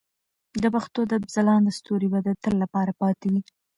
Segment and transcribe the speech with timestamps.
[0.61, 3.41] د پښتو ادب ځلانده ستوري به د تل لپاره پاتې وي.